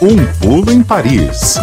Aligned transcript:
Um 0.00 0.16
pulo 0.40 0.70
em 0.70 0.80
Paris. 0.80 1.58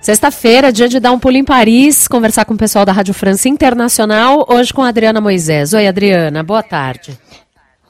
Sexta-feira, 0.00 0.72
dia 0.72 0.88
de 0.88 1.00
dar 1.00 1.10
um 1.10 1.18
pulo 1.18 1.36
em 1.36 1.44
Paris, 1.44 2.06
conversar 2.06 2.44
com 2.44 2.54
o 2.54 2.56
pessoal 2.56 2.84
da 2.84 2.92
Rádio 2.92 3.12
França 3.12 3.48
Internacional, 3.48 4.46
hoje 4.48 4.72
com 4.72 4.82
a 4.82 4.88
Adriana 4.88 5.20
Moisés. 5.20 5.72
Oi, 5.72 5.88
Adriana, 5.88 6.44
boa 6.44 6.62
tarde. 6.62 7.18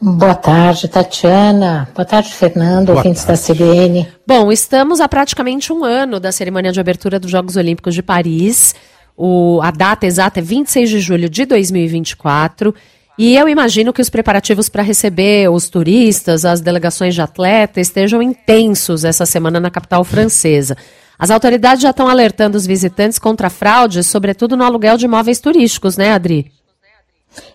Boa 0.01 0.35
tarde, 0.35 0.89
Tatiana. 0.89 1.87
Boa 1.95 2.07
tarde, 2.07 2.33
Fernando, 2.33 2.87
boa 2.87 2.99
ouvintes 2.99 3.23
tarde. 3.23 3.47
da 3.47 3.55
CBN. 3.55 4.09
Bom, 4.27 4.51
estamos 4.51 5.01
há 5.01 5.09
praticamente 5.09 5.71
um 5.71 5.85
ano 5.85 6.19
da 6.19 6.33
cerimônia 6.33 6.73
de 6.73 6.81
abertura 6.81 7.21
dos 7.21 7.31
Jogos 7.31 7.57
Olímpicos 7.57 7.95
de 7.95 8.03
Paris. 8.03 8.75
O, 9.15 9.61
a 9.63 9.71
data 9.71 10.07
exata 10.07 10.41
é 10.41 10.43
26 10.43 10.89
de 10.89 11.01
julho 11.01 11.29
de 11.29 11.45
2024. 11.45 12.75
E 13.23 13.37
eu 13.37 13.47
imagino 13.51 13.93
que 13.93 14.01
os 14.01 14.09
preparativos 14.09 14.71
para 14.71 14.83
receber 14.83 15.51
os 15.51 15.69
turistas, 15.69 16.47
as 16.47 16.63
delegações 16.63 17.15
de 17.15 17.21
atleta, 17.21 17.79
estejam 17.79 18.23
intensos 18.23 19.05
essa 19.05 19.27
semana 19.27 19.61
na 19.61 19.71
capital 19.71 20.03
francesa. 20.05 20.75
As 21.19 21.31
autoridades 21.31 21.83
já 21.83 21.91
estão 21.91 22.09
alertando 22.09 22.57
os 22.57 22.65
visitantes 22.65 23.19
contra 23.19 23.51
fraudes, 23.51 24.07
sobretudo 24.07 24.57
no 24.57 24.65
aluguel 24.65 24.97
de 24.97 25.05
imóveis 25.05 25.39
turísticos, 25.39 25.99
né, 25.99 26.13
Adri? 26.13 26.51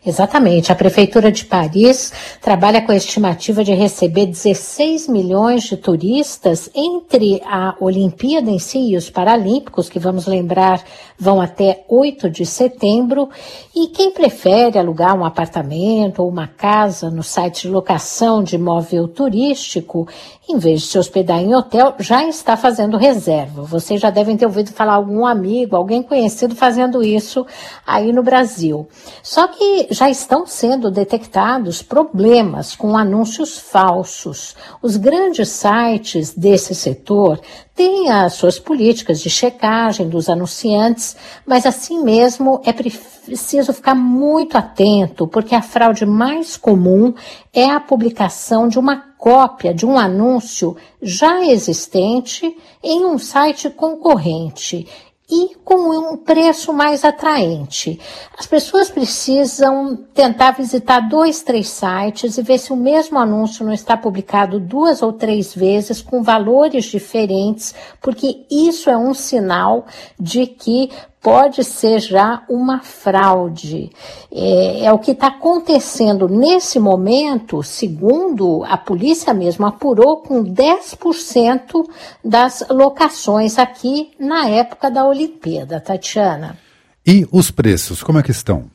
Exatamente. 0.05 0.71
A 0.71 0.75
Prefeitura 0.75 1.31
de 1.31 1.45
Paris 1.45 2.13
trabalha 2.41 2.81
com 2.81 2.91
a 2.91 2.95
estimativa 2.95 3.63
de 3.63 3.73
receber 3.73 4.27
16 4.27 5.07
milhões 5.07 5.63
de 5.63 5.75
turistas 5.75 6.69
entre 6.73 7.41
a 7.45 7.75
Olimpíada 7.79 8.49
em 8.49 8.59
si 8.59 8.91
e 8.91 8.97
os 8.97 9.09
Paralímpicos, 9.09 9.89
que 9.89 9.99
vamos 9.99 10.27
lembrar 10.27 10.83
vão 11.17 11.41
até 11.41 11.83
8 11.89 12.29
de 12.29 12.45
setembro. 12.45 13.29
E 13.75 13.87
quem 13.87 14.11
prefere 14.11 14.77
alugar 14.77 15.17
um 15.17 15.25
apartamento 15.25 16.21
ou 16.21 16.29
uma 16.29 16.47
casa 16.47 17.09
no 17.09 17.23
site 17.23 17.63
de 17.63 17.69
locação 17.69 18.43
de 18.43 18.55
imóvel 18.55 19.07
turístico, 19.07 20.07
em 20.47 20.57
vez 20.57 20.81
de 20.81 20.87
se 20.87 20.99
hospedar 20.99 21.39
em 21.39 21.55
hotel, 21.55 21.95
já 21.99 22.23
está 22.27 22.55
fazendo 22.55 22.97
reserva. 22.97 23.63
Vocês 23.63 23.99
já 23.99 24.09
devem 24.09 24.37
ter 24.37 24.45
ouvido 24.45 24.71
falar 24.71 24.93
algum 24.93 25.25
amigo, 25.25 25.75
alguém 25.75 26.03
conhecido 26.03 26.55
fazendo 26.55 27.03
isso 27.03 27.45
aí 27.85 28.13
no 28.13 28.21
Brasil. 28.21 28.87
Só 29.23 29.47
que 29.47 29.64
já 29.91 30.09
estão 30.09 30.45
sendo 30.45 30.89
detectados 30.89 31.81
problemas 31.81 32.75
com 32.75 32.97
anúncios 32.97 33.57
falsos. 33.57 34.55
Os 34.81 34.97
grandes 34.97 35.49
sites 35.49 36.33
desse 36.33 36.73
setor 36.73 37.39
têm 37.73 38.09
as 38.09 38.33
suas 38.33 38.57
políticas 38.57 39.21
de 39.21 39.29
checagem 39.29 40.09
dos 40.09 40.29
anunciantes, 40.29 41.15
mas 41.45 41.65
assim 41.65 42.03
mesmo 42.03 42.61
é 42.65 42.73
preciso 42.73 43.73
ficar 43.73 43.95
muito 43.95 44.57
atento, 44.57 45.27
porque 45.27 45.53
a 45.53 45.61
fraude 45.61 46.05
mais 46.05 46.57
comum 46.57 47.13
é 47.53 47.69
a 47.69 47.79
publicação 47.79 48.67
de 48.67 48.79
uma 48.79 48.97
cópia 49.17 49.73
de 49.73 49.85
um 49.85 49.97
anúncio 49.97 50.77
já 51.01 51.43
existente 51.45 52.55
em 52.83 53.05
um 53.05 53.17
site 53.17 53.69
concorrente 53.69 54.87
e 55.29 55.55
com 55.63 55.89
um 55.89 56.17
preço 56.17 56.71
mais 56.71 57.03
atraente. 57.03 57.99
As 58.37 58.45
pessoas 58.45 58.89
precisam 58.89 59.95
tentar 60.13 60.51
visitar 60.51 60.99
dois, 60.99 61.41
três 61.41 61.67
sites 61.69 62.37
e 62.37 62.43
ver 62.43 62.59
se 62.59 62.71
o 62.71 62.75
mesmo 62.75 63.17
anúncio 63.17 63.65
não 63.65 63.73
está 63.73 63.97
publicado 63.97 64.59
duas 64.59 65.01
ou 65.01 65.11
três 65.11 65.53
vezes 65.53 66.01
com 66.01 66.21
valores 66.21 66.85
diferentes, 66.85 67.73
porque 67.99 68.45
isso 68.51 68.89
é 68.89 68.97
um 68.97 69.13
sinal 69.13 69.87
de 70.19 70.45
que 70.45 70.91
pode 71.25 71.63
ser 71.63 71.99
já 71.99 72.43
uma 72.47 72.81
fraude. 72.81 73.89
É, 74.31 74.85
é 74.85 74.93
o 74.93 74.99
que 74.99 75.09
está 75.09 75.25
acontecendo 75.25 76.29
nesse 76.29 76.79
momento, 76.79 77.63
segundo 77.63 78.63
a 78.63 78.77
polícia 78.77 79.33
mesmo 79.33 79.65
apurou, 79.65 80.17
com 80.17 80.43
10% 80.43 81.83
das 82.23 82.63
locações 82.69 83.57
aqui 83.57 84.11
na 84.19 84.47
época 84.47 84.91
da 84.91 85.03
Olimpíada, 85.03 85.79
Tatiana. 85.79 86.59
E 87.03 87.27
os 87.31 87.49
preços, 87.49 88.03
como 88.03 88.19
é 88.19 88.23
que 88.23 88.29
estão? 88.29 88.65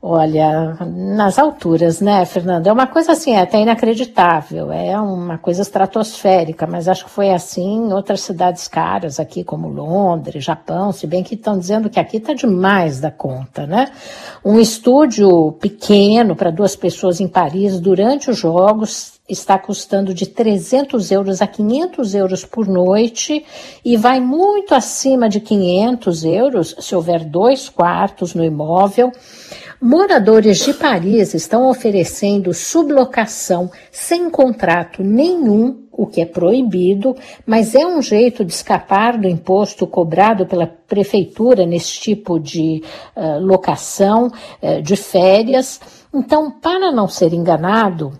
Olha, 0.00 0.76
nas 0.86 1.40
alturas, 1.40 2.00
né, 2.00 2.24
Fernando? 2.24 2.68
É 2.68 2.72
uma 2.72 2.86
coisa 2.86 3.12
assim, 3.12 3.32
é 3.32 3.40
até 3.40 3.60
inacreditável, 3.60 4.70
é 4.70 4.98
uma 5.00 5.38
coisa 5.38 5.60
estratosférica, 5.60 6.68
mas 6.68 6.86
acho 6.86 7.06
que 7.06 7.10
foi 7.10 7.30
assim 7.30 7.88
em 7.88 7.92
outras 7.92 8.20
cidades 8.20 8.68
caras 8.68 9.18
aqui, 9.18 9.42
como 9.42 9.66
Londres, 9.66 10.44
Japão, 10.44 10.92
se 10.92 11.04
bem 11.04 11.24
que 11.24 11.34
estão 11.34 11.58
dizendo 11.58 11.90
que 11.90 11.98
aqui 11.98 12.18
está 12.18 12.32
demais 12.32 13.00
da 13.00 13.10
conta, 13.10 13.66
né? 13.66 13.90
Um 14.44 14.60
estúdio 14.60 15.50
pequeno 15.60 16.36
para 16.36 16.52
duas 16.52 16.76
pessoas 16.76 17.20
em 17.20 17.26
Paris 17.26 17.80
durante 17.80 18.30
os 18.30 18.38
Jogos 18.38 19.17
está 19.28 19.58
custando 19.58 20.14
de 20.14 20.26
300 20.26 21.10
euros 21.10 21.42
a 21.42 21.46
500 21.46 22.14
euros 22.14 22.44
por 22.44 22.66
noite 22.66 23.44
e 23.84 23.96
vai 23.96 24.20
muito 24.20 24.74
acima 24.74 25.28
de 25.28 25.40
500 25.40 26.24
euros 26.24 26.74
se 26.78 26.94
houver 26.94 27.24
dois 27.24 27.68
quartos 27.68 28.34
no 28.34 28.44
imóvel. 28.44 29.12
Moradores 29.80 30.64
de 30.64 30.74
Paris 30.74 31.34
estão 31.34 31.70
oferecendo 31.70 32.52
sublocação 32.52 33.70
sem 33.92 34.28
contrato 34.28 35.04
nenhum, 35.04 35.84
o 35.92 36.04
que 36.04 36.20
é 36.20 36.26
proibido, 36.26 37.14
mas 37.46 37.76
é 37.76 37.86
um 37.86 38.02
jeito 38.02 38.44
de 38.44 38.52
escapar 38.52 39.16
do 39.16 39.28
imposto 39.28 39.86
cobrado 39.86 40.46
pela 40.46 40.66
prefeitura 40.66 41.64
nesse 41.64 41.92
tipo 42.00 42.40
de 42.40 42.82
uh, 43.14 43.38
locação 43.40 44.32
uh, 44.60 44.82
de 44.82 44.96
férias. 44.96 45.80
Então, 46.12 46.50
para 46.50 46.90
não 46.90 47.06
ser 47.06 47.32
enganado, 47.32 48.12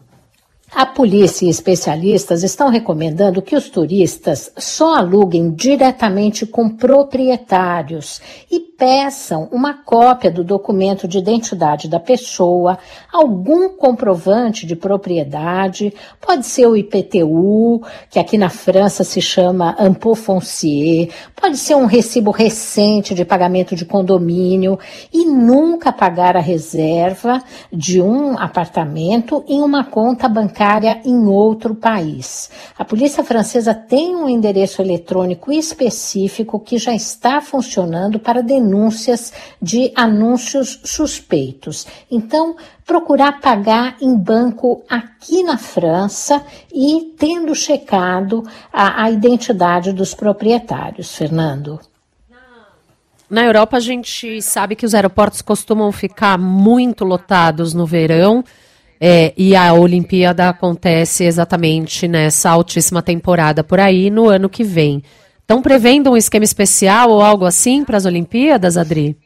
a 0.71 0.85
polícia 0.85 1.47
e 1.47 1.51
especialistas 1.51 2.43
estão 2.43 2.69
recomendando 2.69 3.43
que 3.43 3.57
os 3.57 3.69
turistas 3.71 4.53
só 4.57 4.97
aluguem 4.97 5.51
diretamente 5.51 6.47
com 6.47 6.69
proprietários 6.69 8.21
e 8.51 8.68
peçam 8.79 9.49
uma 9.51 9.75
cópia 9.75 10.31
do 10.31 10.45
documento 10.45 11.09
de 11.09 11.19
identidade 11.19 11.89
da 11.89 11.99
pessoa, 11.99 12.79
algum 13.13 13.71
comprovante 13.71 14.65
de 14.65 14.77
propriedade, 14.77 15.93
pode 16.21 16.47
ser 16.47 16.67
o 16.67 16.77
IPTU, 16.77 17.83
que 18.09 18.21
aqui 18.21 18.39
na 18.39 18.49
França 18.49 19.03
se 19.03 19.21
chama 19.21 19.77
Impôt 19.81 20.15
Foncier, 20.15 21.11
pode 21.35 21.57
ser 21.57 21.75
um 21.75 21.87
recibo 21.87 22.31
recente 22.31 23.15
de 23.15 23.25
pagamento 23.25 23.75
de 23.75 23.85
condomínio 23.85 24.79
e 25.13 25.25
nunca 25.25 25.93
pagar 25.93 26.37
a 26.37 26.41
reserva 26.41 27.43
de 27.73 28.01
um 28.01 28.39
apartamento 28.39 29.45
em 29.49 29.61
uma 29.61 29.83
conta 29.83 30.29
bancária 30.29 31.01
em 31.05 31.27
outro 31.27 31.75
país. 31.75 32.49
A 32.79 32.85
polícia 32.85 33.25
francesa 33.25 33.75
tem 33.75 34.15
um 34.15 34.29
endereço 34.29 34.81
eletrônico 34.81 35.51
específico 35.51 36.61
que 36.61 36.79
já 36.79 36.95
está 36.95 37.41
funcionando 37.41 38.21
para 38.21 38.41
denúncias 38.41 38.68
denúncias 38.69 39.33
de 39.61 39.91
anúncios 39.97 40.81
suspeitos. 40.85 41.87
Então, 42.11 42.57
procurar 42.87 43.41
pagar 43.41 43.97
em 44.01 44.15
banco 44.17 44.83
aqui 44.89 45.43
na 45.43 45.57
França 45.57 46.45
e 46.73 47.15
tendo 47.19 47.55
checado 47.55 48.45
a, 48.73 49.05
a 49.05 49.11
identidade 49.11 49.93
dos 49.93 50.15
proprietários. 50.15 51.15
Fernando. 51.15 51.81
Na 53.31 53.45
Europa, 53.45 53.77
a 53.77 53.81
gente 53.81 54.41
sabe 54.41 54.75
que 54.75 54.87
os 54.87 54.95
aeroportos 54.95 55.43
costumam 55.43 55.93
ficar 55.93 56.39
muito 56.39 57.05
lotados 57.05 57.75
no 57.75 57.87
verão. 57.87 58.45
É, 59.01 59.33
e 59.37 59.55
a 59.55 59.73
Olimpíada 59.75 60.49
acontece 60.49 61.23
exatamente 61.23 62.09
nessa 62.09 62.51
altíssima 62.51 63.01
temporada 63.01 63.63
por 63.63 63.79
aí 63.79 64.11
no 64.11 64.29
ano 64.29 64.49
que 64.49 64.65
vem. 64.65 65.05
Estão 65.51 65.63
prevendo 65.63 66.11
um 66.11 66.17
esquema 66.19 66.45
especial 66.45 67.11
ou 67.11 67.23
algo 67.23 67.47
assim 67.47 67.83
para 67.83 67.97
as 67.97 68.05
Olimpíadas, 68.05 68.77
Adri? 68.77 69.17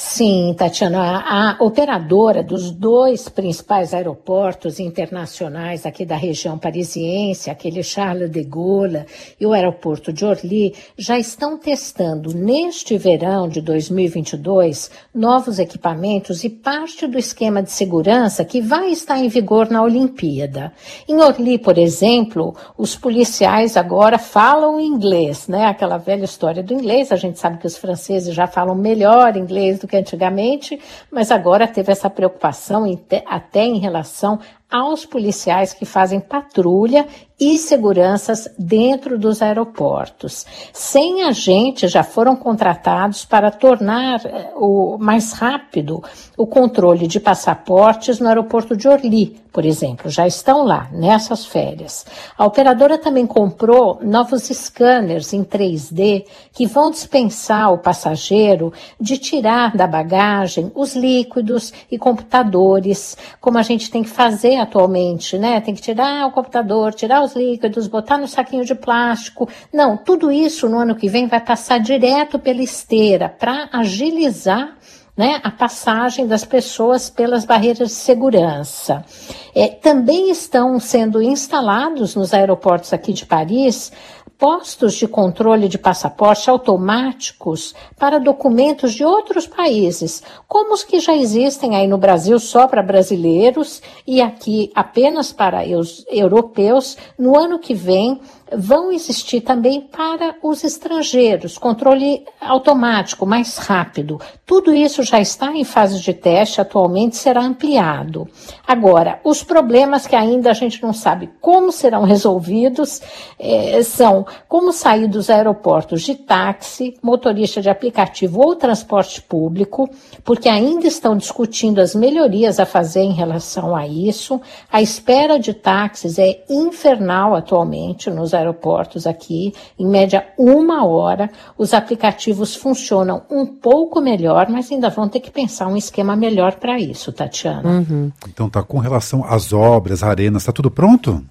Sim, 0.00 0.54
Tatiana, 0.56 1.24
a 1.26 1.56
operadora 1.58 2.40
dos 2.40 2.70
dois 2.70 3.28
principais 3.28 3.92
aeroportos 3.92 4.78
internacionais 4.78 5.84
aqui 5.84 6.06
da 6.06 6.14
região 6.14 6.56
parisiense, 6.56 7.50
aquele 7.50 7.82
Charles 7.82 8.30
de 8.30 8.44
Gaulle 8.44 9.06
e 9.40 9.44
o 9.44 9.52
aeroporto 9.52 10.12
de 10.12 10.24
Orly, 10.24 10.72
já 10.96 11.18
estão 11.18 11.58
testando 11.58 12.32
neste 12.32 12.96
verão 12.96 13.48
de 13.48 13.60
2022 13.60 14.88
novos 15.12 15.58
equipamentos 15.58 16.44
e 16.44 16.48
parte 16.48 17.08
do 17.08 17.18
esquema 17.18 17.60
de 17.60 17.72
segurança 17.72 18.44
que 18.44 18.60
vai 18.60 18.92
estar 18.92 19.18
em 19.18 19.26
vigor 19.28 19.68
na 19.68 19.82
Olimpíada. 19.82 20.72
Em 21.08 21.16
Orly, 21.16 21.58
por 21.58 21.76
exemplo, 21.76 22.54
os 22.78 22.94
policiais 22.94 23.76
agora 23.76 24.16
falam 24.16 24.78
inglês, 24.78 25.48
né? 25.48 25.66
Aquela 25.66 25.98
velha 25.98 26.24
história 26.24 26.62
do 26.62 26.72
inglês, 26.72 27.10
a 27.10 27.16
gente 27.16 27.40
sabe 27.40 27.58
que 27.58 27.66
os 27.66 27.76
franceses 27.76 28.32
já 28.32 28.46
falam 28.46 28.76
melhor 28.76 29.36
inglês 29.36 29.80
do 29.80 29.87
que 29.88 29.96
antigamente, 29.96 30.78
mas 31.10 31.30
agora 31.30 31.66
teve 31.66 31.90
essa 31.90 32.08
preocupação 32.08 32.86
até 33.26 33.64
em 33.64 33.78
relação 33.78 34.38
aos 34.70 35.06
policiais 35.06 35.72
que 35.72 35.84
fazem 35.84 36.20
patrulha 36.20 37.06
e 37.40 37.56
seguranças 37.56 38.48
dentro 38.58 39.16
dos 39.16 39.40
aeroportos. 39.40 40.44
100 40.72 41.22
agentes 41.22 41.90
já 41.90 42.02
foram 42.02 42.34
contratados 42.34 43.24
para 43.24 43.50
tornar 43.50 44.24
eh, 44.26 44.52
o 44.56 44.98
mais 44.98 45.32
rápido 45.32 46.02
o 46.36 46.46
controle 46.46 47.06
de 47.06 47.20
passaportes 47.20 48.18
no 48.18 48.26
aeroporto 48.26 48.76
de 48.76 48.88
Orly, 48.88 49.40
por 49.52 49.64
exemplo, 49.64 50.10
já 50.10 50.26
estão 50.26 50.64
lá 50.64 50.88
nessas 50.92 51.44
férias. 51.44 52.04
A 52.36 52.44
operadora 52.44 52.98
também 52.98 53.26
comprou 53.26 53.98
novos 54.02 54.44
scanners 54.44 55.32
em 55.32 55.42
3D 55.42 56.26
que 56.52 56.66
vão 56.66 56.90
dispensar 56.90 57.72
o 57.72 57.78
passageiro 57.78 58.72
de 59.00 59.16
tirar 59.16 59.76
da 59.76 59.86
bagagem 59.86 60.70
os 60.74 60.94
líquidos 60.94 61.72
e 61.90 61.98
computadores, 61.98 63.16
como 63.40 63.58
a 63.58 63.62
gente 63.62 63.90
tem 63.90 64.02
que 64.02 64.10
fazer 64.10 64.57
atualmente, 64.60 65.38
né? 65.38 65.60
Tem 65.60 65.74
que 65.74 65.82
tirar 65.82 66.26
o 66.26 66.32
computador, 66.32 66.94
tirar 66.94 67.22
os 67.22 67.34
líquidos, 67.34 67.86
botar 67.86 68.18
no 68.18 68.28
saquinho 68.28 68.64
de 68.64 68.74
plástico. 68.74 69.48
Não, 69.72 69.96
tudo 69.96 70.30
isso 70.30 70.68
no 70.68 70.78
ano 70.78 70.94
que 70.94 71.08
vem 71.08 71.26
vai 71.26 71.40
passar 71.40 71.78
direto 71.78 72.38
pela 72.38 72.62
esteira 72.62 73.28
para 73.28 73.68
agilizar 73.72 74.76
né, 75.16 75.40
a 75.42 75.50
passagem 75.50 76.28
das 76.28 76.44
pessoas 76.44 77.10
pelas 77.10 77.44
barreiras 77.44 77.88
de 77.88 77.94
segurança. 77.94 79.04
É, 79.52 79.66
também 79.66 80.30
estão 80.30 80.78
sendo 80.78 81.20
instalados 81.20 82.14
nos 82.14 82.32
aeroportos 82.32 82.92
aqui 82.92 83.12
de 83.12 83.26
Paris 83.26 83.90
postos 84.38 84.94
de 84.94 85.08
controle 85.08 85.68
de 85.68 85.76
passaporte 85.76 86.48
automáticos 86.48 87.74
para 87.98 88.20
documentos 88.20 88.94
de 88.94 89.04
outros 89.04 89.48
países, 89.48 90.22
como 90.46 90.72
os 90.72 90.84
que 90.84 91.00
já 91.00 91.16
existem 91.16 91.74
aí 91.74 91.88
no 91.88 91.98
Brasil 91.98 92.38
só 92.38 92.68
para 92.68 92.80
brasileiros 92.80 93.82
e 94.06 94.22
aqui 94.22 94.70
apenas 94.76 95.32
para 95.32 95.66
os 95.76 96.04
europeus. 96.08 96.96
No 97.18 97.36
ano 97.36 97.58
que 97.58 97.74
vem, 97.74 98.20
vão 98.56 98.92
existir 98.92 99.40
também 99.40 99.80
para 99.80 100.36
os 100.42 100.64
estrangeiros, 100.64 101.58
controle 101.58 102.24
automático, 102.40 103.26
mais 103.26 103.56
rápido. 103.58 104.20
Tudo 104.46 104.74
isso 104.74 105.02
já 105.02 105.20
está 105.20 105.52
em 105.52 105.64
fase 105.64 106.00
de 106.00 106.12
teste, 106.12 106.60
atualmente 106.60 107.16
será 107.16 107.42
ampliado. 107.42 108.28
Agora, 108.66 109.20
os 109.24 109.42
problemas 109.42 110.06
que 110.06 110.16
ainda 110.16 110.50
a 110.50 110.54
gente 110.54 110.82
não 110.82 110.92
sabe 110.92 111.30
como 111.40 111.70
serão 111.70 112.02
resolvidos 112.02 113.00
eh, 113.38 113.82
são 113.82 114.26
como 114.48 114.72
sair 114.72 115.06
dos 115.06 115.30
aeroportos 115.30 116.02
de 116.02 116.14
táxi, 116.14 116.96
motorista 117.02 117.60
de 117.60 117.68
aplicativo 117.68 118.40
ou 118.40 118.56
transporte 118.56 119.20
público, 119.22 119.88
porque 120.24 120.48
ainda 120.48 120.86
estão 120.86 121.16
discutindo 121.16 121.80
as 121.80 121.94
melhorias 121.94 122.58
a 122.58 122.66
fazer 122.66 123.02
em 123.02 123.12
relação 123.12 123.74
a 123.74 123.86
isso. 123.86 124.40
A 124.70 124.80
espera 124.80 125.38
de 125.38 125.52
táxis 125.52 126.18
é 126.18 126.42
infernal 126.48 127.34
atualmente 127.34 128.10
nos 128.10 128.34
aeroportos 128.38 129.06
aqui, 129.06 129.52
em 129.78 129.86
média 129.86 130.26
uma 130.38 130.84
hora. 130.86 131.30
Os 131.56 131.74
aplicativos 131.74 132.54
funcionam 132.54 133.22
um 133.30 133.44
pouco 133.44 134.00
melhor, 134.00 134.48
mas 134.48 134.70
ainda 134.70 134.88
vão 134.88 135.08
ter 135.08 135.20
que 135.20 135.30
pensar 135.30 135.66
um 135.66 135.76
esquema 135.76 136.16
melhor 136.16 136.54
para 136.54 136.78
isso, 136.78 137.12
Tatiana. 137.12 137.68
Uhum. 137.68 138.10
Então 138.28 138.48
tá 138.48 138.62
com 138.62 138.78
relação 138.78 139.24
às 139.24 139.52
obras, 139.52 140.02
arenas, 140.02 140.42
está 140.42 140.52
tudo 140.52 140.70
pronto? 140.70 141.22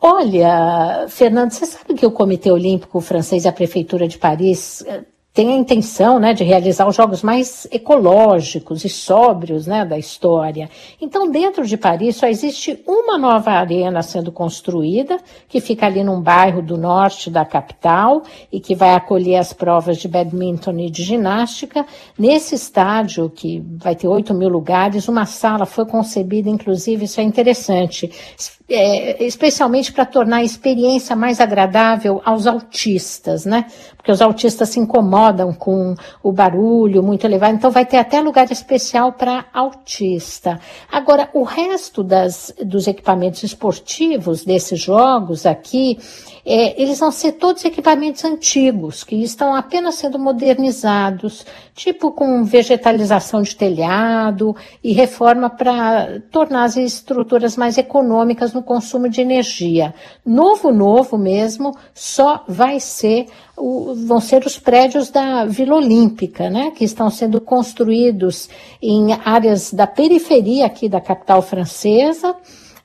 Olha, 0.00 1.06
Fernando, 1.08 1.50
você 1.50 1.66
sabe 1.66 1.92
que 1.92 2.06
o 2.06 2.10
Comitê 2.10 2.50
Olímpico 2.50 3.00
Francês 3.02 3.44
e 3.44 3.48
a 3.48 3.52
Prefeitura 3.52 4.08
de 4.08 4.16
Paris 4.16 4.82
eh, 4.86 5.02
tem 5.40 5.54
a 5.54 5.56
intenção 5.56 6.18
né, 6.18 6.34
de 6.34 6.44
realizar 6.44 6.86
os 6.86 6.94
jogos 6.94 7.22
mais 7.22 7.66
ecológicos 7.72 8.84
e 8.84 8.90
sóbrios 8.90 9.66
né, 9.66 9.86
da 9.86 9.96
história. 9.96 10.68
Então, 11.00 11.30
dentro 11.30 11.66
de 11.66 11.78
Paris, 11.78 12.16
só 12.16 12.26
existe 12.26 12.78
uma 12.86 13.16
nova 13.16 13.52
arena 13.52 14.02
sendo 14.02 14.30
construída, 14.30 15.18
que 15.48 15.58
fica 15.58 15.86
ali 15.86 16.04
num 16.04 16.20
bairro 16.20 16.60
do 16.60 16.76
norte 16.76 17.30
da 17.30 17.42
capital 17.42 18.22
e 18.52 18.60
que 18.60 18.74
vai 18.74 18.92
acolher 18.92 19.36
as 19.36 19.54
provas 19.54 19.96
de 19.96 20.08
badminton 20.08 20.78
e 20.78 20.90
de 20.90 21.02
ginástica. 21.02 21.86
Nesse 22.18 22.54
estádio, 22.54 23.30
que 23.30 23.64
vai 23.78 23.96
ter 23.96 24.08
8 24.08 24.34
mil 24.34 24.50
lugares, 24.50 25.08
uma 25.08 25.24
sala 25.24 25.64
foi 25.64 25.86
concebida, 25.86 26.50
inclusive, 26.50 27.06
isso 27.06 27.18
é 27.18 27.24
interessante, 27.24 28.10
é, 28.70 29.24
especialmente 29.24 29.92
para 29.92 30.04
tornar 30.04 30.38
a 30.38 30.44
experiência 30.44 31.16
mais 31.16 31.40
agradável 31.40 32.22
aos 32.24 32.46
autistas, 32.46 33.44
né? 33.44 33.66
Porque 33.96 34.12
os 34.12 34.22
autistas 34.22 34.70
se 34.70 34.80
incomodam 34.80 35.52
com 35.52 35.94
o 36.22 36.32
barulho 36.32 37.02
muito 37.02 37.26
elevado, 37.26 37.54
então 37.54 37.70
vai 37.70 37.84
ter 37.84 37.98
até 37.98 38.20
lugar 38.20 38.50
especial 38.50 39.12
para 39.12 39.44
autista. 39.52 40.58
Agora, 40.90 41.28
o 41.34 41.42
resto 41.42 42.02
das, 42.02 42.54
dos 42.64 42.86
equipamentos 42.86 43.42
esportivos 43.42 44.44
desses 44.44 44.80
jogos 44.80 45.44
aqui, 45.44 45.98
é, 46.46 46.80
eles 46.80 46.98
vão 46.98 47.10
ser 47.10 47.32
todos 47.32 47.64
equipamentos 47.64 48.24
antigos, 48.24 49.04
que 49.04 49.16
estão 49.16 49.54
apenas 49.54 49.96
sendo 49.96 50.18
modernizados, 50.18 51.44
tipo 51.74 52.12
com 52.12 52.44
vegetalização 52.44 53.42
de 53.42 53.54
telhado 53.54 54.56
e 54.82 54.92
reforma 54.92 55.50
para 55.50 56.20
tornar 56.30 56.64
as 56.64 56.76
estruturas 56.76 57.56
mais 57.56 57.76
econômicas 57.76 58.52
no 58.52 58.59
consumo 58.62 59.08
de 59.08 59.20
energia. 59.20 59.94
Novo, 60.24 60.72
novo 60.72 61.16
mesmo, 61.18 61.76
só 61.94 62.44
vai 62.48 62.80
ser 62.80 63.26
o, 63.56 63.94
vão 64.06 64.20
ser 64.20 64.44
os 64.44 64.58
prédios 64.58 65.10
da 65.10 65.44
Vila 65.44 65.76
Olímpica, 65.76 66.48
né, 66.48 66.70
que 66.70 66.84
estão 66.84 67.10
sendo 67.10 67.40
construídos 67.40 68.48
em 68.80 69.12
áreas 69.24 69.72
da 69.72 69.86
periferia 69.86 70.66
aqui 70.66 70.88
da 70.88 71.00
capital 71.00 71.42
francesa 71.42 72.34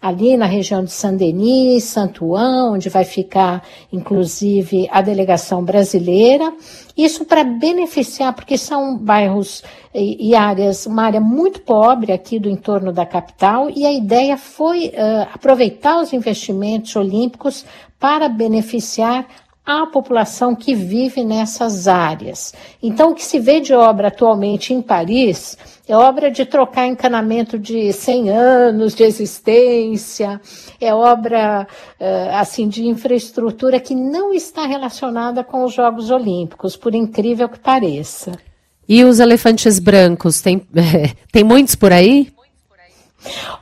ali 0.05 0.37
na 0.37 0.45
região 0.45 0.83
de 0.83 0.91
Saint-Denis, 0.91 1.83
Santuão, 1.85 2.73
onde 2.73 2.89
vai 2.89 3.03
ficar, 3.03 3.63
inclusive, 3.91 4.87
a 4.91 5.01
delegação 5.01 5.63
brasileira. 5.63 6.53
Isso 6.95 7.25
para 7.25 7.43
beneficiar, 7.43 8.31
porque 8.33 8.55
são 8.55 8.95
bairros 8.95 9.63
e, 9.95 10.29
e, 10.29 10.35
áreas, 10.35 10.85
uma 10.85 11.05
área 11.05 11.19
muito 11.19 11.59
pobre 11.61 12.11
aqui 12.11 12.37
do 12.37 12.47
entorno 12.47 12.93
da 12.93 13.03
capital, 13.03 13.67
e 13.75 13.83
a 13.83 13.91
ideia 13.91 14.37
foi 14.37 14.89
uh, 14.89 15.27
aproveitar 15.33 15.99
os 15.99 16.13
investimentos 16.13 16.95
olímpicos 16.95 17.65
para 17.99 18.29
beneficiar 18.29 19.25
a 19.65 19.87
população 19.87 20.55
que 20.55 20.75
vive 20.75 21.23
nessas 21.23 21.87
áreas. 21.87 22.53
Então, 22.83 23.11
o 23.11 23.15
que 23.15 23.23
se 23.23 23.39
vê 23.39 23.59
de 23.59 23.73
obra 23.73 24.09
atualmente 24.09 24.73
em 24.73 24.81
Paris 24.81 25.57
é 25.87 25.97
obra 25.97 26.29
de 26.29 26.45
trocar 26.45 26.85
encanamento 26.85 27.57
de 27.57 27.91
100 27.91 28.29
anos 28.29 28.93
de 28.93 29.03
existência, 29.03 30.39
é 30.79 30.93
obra 30.93 31.67
eh, 31.99 32.29
assim 32.33 32.67
de 32.67 32.87
infraestrutura 32.87 33.79
que 33.79 33.95
não 33.95 34.33
está 34.33 34.67
relacionada 34.67 35.43
com 35.43 35.63
os 35.63 35.73
Jogos 35.73 36.11
Olímpicos, 36.11 36.75
por 36.75 36.93
incrível 36.93 37.49
que 37.49 37.59
pareça. 37.59 38.33
E 38.87 39.03
os 39.03 39.19
elefantes 39.19 39.79
brancos, 39.79 40.41
tem, 40.41 40.59
tem 41.31 41.43
muitos 41.43 41.73
por 41.73 41.91
aí? 41.91 42.31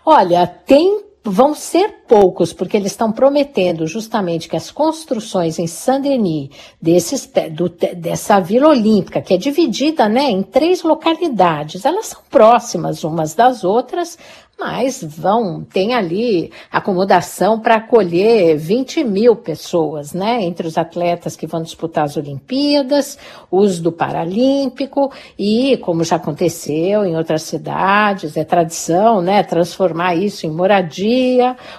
Olha, 0.06 0.46
tem 0.46 1.02
vão 1.24 1.56
ser 1.56 2.04
poucos, 2.06 2.52
porque 2.52 2.76
eles 2.76 2.92
estão 2.92 3.12
prometendo 3.12 3.88
justamente 3.88 4.50
que 4.50 4.58
as 4.58 4.70
construções 4.70 5.58
em 5.58 5.68
Saint-Denis, 5.68 6.50
desses, 6.82 7.32
do, 7.52 7.70
dessa 7.70 8.40
Vila 8.42 8.68
Olímpica, 8.68 9.22
que 9.22 9.34
é 9.34 9.38
dividida 9.38 10.10
né, 10.10 10.30
em 10.30 10.44
três 10.44 10.84
localidades, 10.84 11.86
elas 11.86 12.08
são 12.08 12.22
próximas 12.30 13.04
umas 13.06 13.34
das 13.34 13.64
outras, 13.64 14.18
mas 14.60 15.04
vão, 15.04 15.64
tem 15.64 15.94
ali 15.94 16.52
acomodação 16.72 17.60
para 17.60 17.76
acolher 17.76 18.56
20 18.56 19.04
mil 19.04 19.36
pessoas, 19.36 20.14
né? 20.14 20.44
Entre 20.44 20.66
os 20.66 20.78
atletas 20.78 21.36
que 21.36 21.48
vão 21.48 21.62
disputar 21.62 22.06
as 22.06 22.16
Olimpíadas, 22.16 23.18
os 23.52 23.80
do 23.80 23.92
Paralímpico, 23.92 25.12
e 25.38 25.76
como 25.78 26.04
já 26.04 26.16
aconteceu 26.16 27.04
em 27.04 27.18
outras 27.18 27.42
cidades, 27.42 28.38
é 28.38 28.44
tradição, 28.46 29.22
né? 29.22 29.44
Transformar 29.44 30.16
isso 30.16 30.46
em 30.46 30.52
moradia 30.52 31.13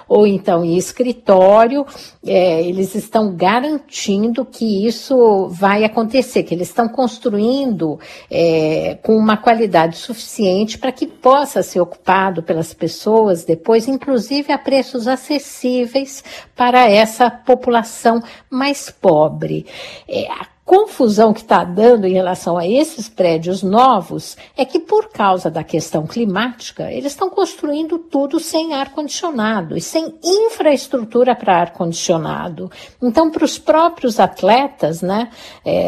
ou 0.07 0.25
então 0.25 0.63
em 0.63 0.77
escritório. 0.77 1.85
É, 2.25 2.63
eles 2.63 2.95
estão 2.95 3.35
garantindo 3.35 4.45
que 4.45 4.85
isso 4.87 5.47
vai 5.49 5.83
acontecer, 5.83 6.43
que 6.43 6.53
eles 6.53 6.69
estão 6.69 6.87
construindo 6.87 7.99
é, 8.29 8.97
com 9.03 9.15
uma 9.15 9.37
qualidade 9.37 9.97
suficiente 9.97 10.77
para 10.77 10.91
que 10.91 11.05
possa 11.05 11.61
ser 11.61 11.79
ocupado 11.79 12.41
pelas 12.41 12.73
pessoas 12.73 13.43
depois, 13.43 13.87
inclusive 13.87 14.51
a 14.51 14.57
preços 14.57 15.07
acessíveis 15.07 16.23
para 16.55 16.89
essa 16.89 17.29
população 17.29 18.21
mais 18.49 18.89
pobre. 18.89 19.65
É, 20.07 20.27
a 20.31 20.54
confusão 20.65 21.31
que 21.31 21.41
está 21.41 21.63
dando 21.63 22.07
em 22.07 22.13
relação 22.13 22.57
a 22.57 22.67
esses 22.67 23.07
prédios 23.07 23.61
novos 23.61 24.35
é 24.57 24.65
que, 24.65 24.79
por 24.79 25.09
causa 25.09 25.49
da 25.51 25.63
questão 25.63 26.07
climática, 26.07 26.91
eles 26.91 27.11
estão 27.11 27.29
construindo 27.29 27.99
tudo 27.99 28.39
sem 28.39 28.73
ar-condicionado 28.73 29.77
e 29.77 29.81
sem 29.81 30.15
infraestrutura 30.23 31.35
para 31.35 31.59
ar-condicionado. 31.59 32.71
Então, 32.99 33.29
para 33.29 33.45
os 33.45 33.59
próprios 33.59 34.19
atletas, 34.19 35.03
né, 35.03 35.29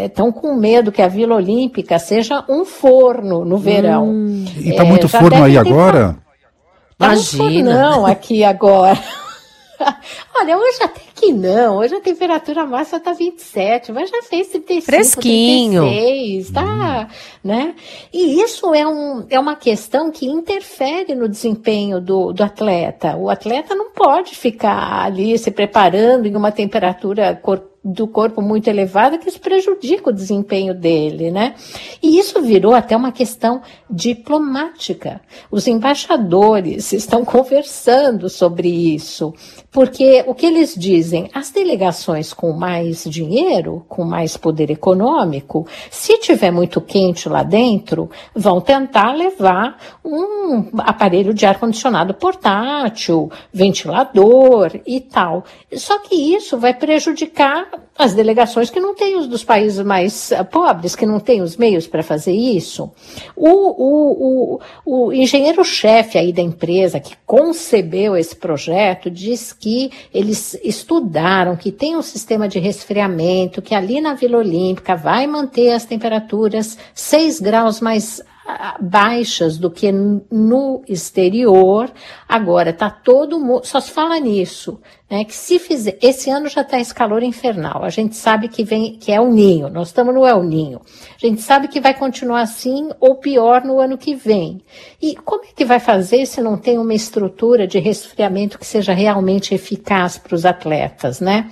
estão 0.05 0.29
é, 0.29 0.31
com 0.31 0.55
medo 0.55 0.91
que 0.91 1.01
a 1.01 1.07
Vila 1.07 1.35
Olímpica 1.35 1.97
seja 1.97 2.45
um 2.47 2.63
forno 2.63 3.43
no 3.43 3.57
verão. 3.57 4.09
Hum. 4.09 4.45
E 4.57 4.69
está 4.69 4.85
muito 4.85 5.07
é, 5.07 5.09
forno 5.09 5.43
aí 5.43 5.57
agora? 5.57 6.17
Imagina. 6.99 7.81
Não, 7.81 8.05
aqui 8.05 8.43
agora. 8.43 8.97
Olha, 10.39 10.57
hoje 10.57 10.77
até 10.81 11.01
que 11.15 11.31
não. 11.31 11.77
Hoje 11.77 11.95
a 11.95 12.01
temperatura 12.01 12.65
máxima 12.65 12.99
tá 12.99 13.13
27, 13.13 13.91
mas 13.91 14.09
já 14.09 14.21
fez 14.23 14.47
35, 14.47 14.85
Fresquinho. 14.85 15.83
36, 15.83 16.51
tá, 16.51 17.07
né? 17.43 17.75
E 18.11 18.41
isso 18.41 18.73
é, 18.73 18.87
um, 18.87 19.25
é 19.29 19.39
uma 19.39 19.55
questão 19.55 20.11
que 20.11 20.25
interfere 20.25 21.15
no 21.15 21.27
desempenho 21.27 21.99
do, 21.99 22.31
do 22.31 22.43
atleta. 22.43 23.15
O 23.15 23.29
atleta 23.29 23.75
não 23.75 23.91
pode 23.91 24.35
ficar 24.35 25.05
ali 25.05 25.37
se 25.37 25.51
preparando 25.51 26.27
em 26.27 26.35
uma 26.35 26.51
temperatura 26.51 27.35
corporal 27.35 27.66
do 27.87 28.05
corpo 28.05 28.41
muito 28.41 28.67
elevada 28.67 29.17
que 29.17 29.29
isso 29.29 29.39
prejudica 29.39 30.09
o 30.09 30.13
desempenho 30.13 30.73
dele, 30.73 31.31
né? 31.31 31.55
E 32.03 32.19
isso 32.19 32.41
virou 32.41 32.73
até 32.73 32.97
uma 32.97 33.13
questão 33.13 33.61
diplomática. 33.89 35.21
Os 35.49 35.67
embaixadores 35.67 36.91
estão 36.91 37.23
conversando 37.23 38.29
sobre 38.29 38.67
isso, 38.67 39.33
porque 39.71 40.21
o 40.27 40.35
que 40.35 40.45
eles 40.45 40.75
dizem, 40.75 41.29
as 41.33 41.49
delegações 41.49 42.33
com 42.33 42.51
mais 42.51 43.05
dinheiro, 43.05 43.85
com 43.87 44.03
mais 44.03 44.35
poder 44.35 44.69
econômico, 44.69 45.65
se 45.89 46.17
tiver 46.17 46.51
muito 46.51 46.81
quente 46.81 47.29
lá 47.29 47.41
dentro, 47.41 48.09
vão 48.35 48.59
tentar 48.59 49.13
levar 49.13 49.77
um 50.03 50.71
aparelho 50.79 51.33
de 51.33 51.45
ar 51.45 51.57
condicionado 51.57 52.13
portátil, 52.13 53.31
ventilador 53.53 54.81
e 54.85 54.99
tal. 54.99 55.45
Só 55.73 55.99
que 55.99 56.15
isso 56.15 56.57
vai 56.57 56.73
prejudicar 56.73 57.76
as 57.97 58.13
delegações 58.13 58.69
que 58.69 58.79
não 58.79 58.93
têm 58.93 59.17
os 59.17 59.27
dos 59.27 59.43
países 59.43 59.83
mais 59.83 60.31
uh, 60.31 60.45
pobres, 60.45 60.95
que 60.95 61.05
não 61.05 61.19
têm 61.19 61.41
os 61.41 61.57
meios 61.57 61.87
para 61.87 62.03
fazer 62.03 62.33
isso. 62.33 62.91
O, 63.35 63.49
o, 63.49 64.59
o, 64.85 65.05
o 65.07 65.13
engenheiro-chefe 65.13 66.17
aí 66.17 66.31
da 66.31 66.41
empresa 66.41 66.99
que 66.99 67.15
concebeu 67.25 68.15
esse 68.15 68.35
projeto 68.35 69.09
diz 69.09 69.51
que 69.51 69.91
eles 70.13 70.59
estudaram 70.63 71.55
que 71.55 71.71
tem 71.71 71.95
um 71.95 72.01
sistema 72.01 72.47
de 72.47 72.59
resfriamento, 72.59 73.61
que 73.61 73.73
ali 73.73 73.99
na 73.99 74.13
Vila 74.13 74.37
Olímpica 74.37 74.95
vai 74.95 75.25
manter 75.25 75.71
as 75.71 75.85
temperaturas 75.85 76.77
6 76.93 77.39
graus 77.39 77.81
mais 77.81 78.21
baixas 78.79 79.57
do 79.57 79.69
que 79.69 79.91
no 79.91 80.81
exterior. 80.87 81.91
Agora, 82.27 82.71
tá 82.71 82.89
todo 82.89 83.39
mundo, 83.39 83.65
só 83.65 83.79
se 83.79 83.91
fala 83.91 84.19
nisso, 84.19 84.79
né? 85.09 85.23
Que 85.23 85.33
se 85.33 85.57
fizer, 85.57 85.97
esse 86.01 86.29
ano 86.29 86.49
já 86.49 86.61
está 86.61 86.79
esse 86.79 86.93
calor 86.93 87.23
infernal. 87.23 87.83
A 87.83 87.89
gente 87.89 88.15
sabe 88.15 88.49
que 88.49 88.63
vem, 88.63 88.97
que 88.97 89.11
é 89.11 89.21
o 89.21 89.31
ninho, 89.31 89.69
nós 89.69 89.87
estamos 89.87 90.13
no 90.13 90.25
El 90.25 90.43
Ninho. 90.43 90.81
A 91.15 91.25
gente 91.25 91.41
sabe 91.41 91.67
que 91.67 91.79
vai 91.79 91.93
continuar 91.93 92.41
assim 92.41 92.89
ou 92.99 93.15
pior 93.15 93.63
no 93.63 93.79
ano 93.79 93.97
que 93.97 94.13
vem. 94.13 94.61
E 95.01 95.15
como 95.15 95.45
é 95.45 95.47
que 95.55 95.63
vai 95.63 95.79
fazer 95.79 96.25
se 96.25 96.41
não 96.41 96.57
tem 96.57 96.77
uma 96.77 96.93
estrutura 96.93 97.65
de 97.65 97.79
resfriamento 97.79 98.59
que 98.59 98.65
seja 98.65 98.93
realmente 98.93 99.55
eficaz 99.55 100.17
para 100.17 100.35
os 100.35 100.45
atletas, 100.45 101.21
né? 101.21 101.49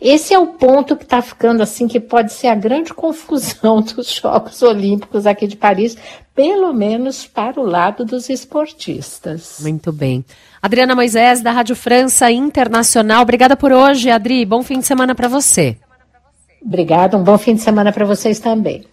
Esse 0.00 0.34
é 0.34 0.38
o 0.38 0.48
ponto 0.48 0.96
que 0.96 1.04
está 1.04 1.22
ficando 1.22 1.62
assim, 1.62 1.86
que 1.86 2.00
pode 2.00 2.32
ser 2.32 2.48
a 2.48 2.54
grande 2.54 2.92
confusão 2.92 3.80
dos 3.82 4.10
Jogos 4.10 4.62
Olímpicos 4.62 5.26
aqui 5.26 5.46
de 5.46 5.56
Paris, 5.56 5.96
pelo 6.34 6.72
menos 6.72 7.26
para 7.26 7.60
o 7.60 7.64
lado 7.64 8.04
dos 8.04 8.28
esportistas. 8.28 9.58
Muito 9.60 9.92
bem. 9.92 10.24
Adriana 10.60 10.94
Moisés, 10.94 11.40
da 11.40 11.52
Rádio 11.52 11.76
França 11.76 12.30
Internacional. 12.30 13.22
Obrigada 13.22 13.56
por 13.56 13.72
hoje, 13.72 14.10
Adri. 14.10 14.44
Bom 14.44 14.62
fim 14.62 14.78
de 14.78 14.86
semana 14.86 15.14
para 15.14 15.28
você. 15.28 15.76
Obrigada, 16.64 17.16
um 17.16 17.22
bom 17.22 17.38
fim 17.38 17.54
de 17.54 17.60
semana 17.60 17.92
para 17.92 18.04
vocês 18.04 18.40
também. 18.40 18.84